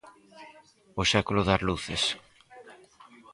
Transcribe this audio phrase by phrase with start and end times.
[1.01, 2.03] O século das luces.